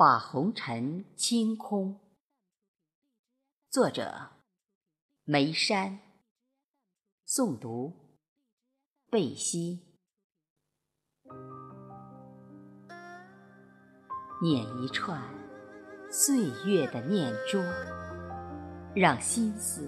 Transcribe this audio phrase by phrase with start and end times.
[0.00, 2.00] 把红尘清空。
[3.68, 4.30] 作者：
[5.24, 5.98] 梅山。
[7.28, 7.92] 诵读：
[9.10, 9.98] 贝西。
[14.40, 15.22] 捻一串
[16.10, 17.60] 岁月的念珠，
[18.94, 19.86] 让心思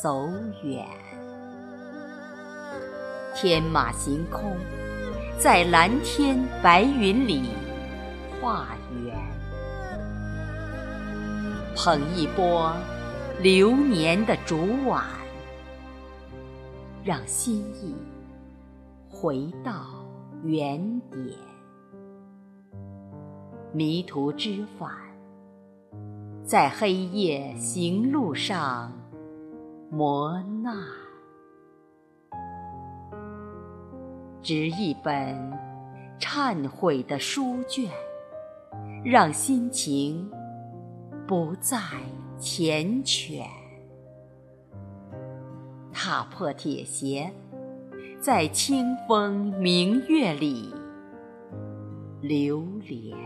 [0.00, 0.28] 走
[0.62, 0.86] 远。
[3.34, 4.56] 天马行空，
[5.40, 7.42] 在蓝天白云里
[8.40, 9.01] 画圆。
[11.74, 12.72] 捧一波
[13.40, 15.04] 流年的煮碗，
[17.02, 17.94] 让心意
[19.08, 19.86] 回到
[20.44, 21.36] 原点。
[23.72, 24.90] 迷途知返，
[26.44, 28.92] 在黑夜行路上
[29.90, 30.76] 磨难。
[34.42, 35.50] 执一本
[36.20, 37.90] 忏悔的书卷，
[39.02, 40.30] 让心情
[41.26, 41.78] 不再
[42.38, 43.44] 缱绻。
[45.92, 47.32] 踏破铁鞋，
[48.20, 50.74] 在清风明月里
[52.20, 53.16] 流连。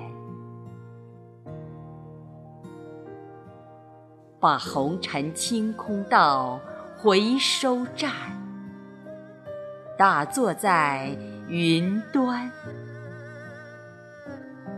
[4.38, 6.60] 把红尘清空到
[6.98, 8.12] 回收站，
[9.96, 11.16] 打坐在
[11.48, 12.50] 云端，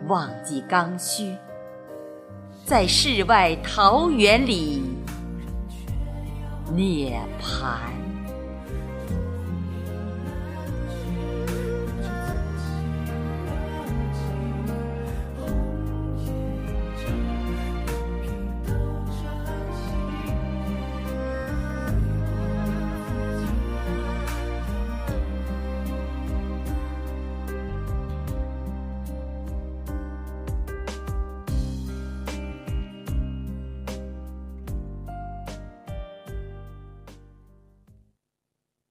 [0.06, 1.36] 忘记刚需，
[2.68, 4.82] 在世外桃源里
[6.76, 7.78] 涅槃。